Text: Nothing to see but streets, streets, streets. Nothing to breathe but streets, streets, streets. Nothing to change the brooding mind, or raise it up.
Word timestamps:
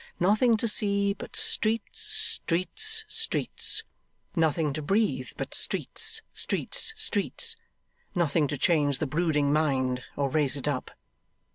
Nothing 0.19 0.57
to 0.57 0.67
see 0.67 1.13
but 1.13 1.35
streets, 1.35 1.99
streets, 1.99 3.05
streets. 3.07 3.83
Nothing 4.35 4.73
to 4.73 4.81
breathe 4.81 5.29
but 5.37 5.53
streets, 5.53 6.23
streets, 6.33 6.91
streets. 6.97 7.55
Nothing 8.15 8.47
to 8.47 8.57
change 8.57 8.97
the 8.97 9.05
brooding 9.05 9.53
mind, 9.53 10.01
or 10.15 10.27
raise 10.27 10.57
it 10.57 10.67
up. 10.67 10.89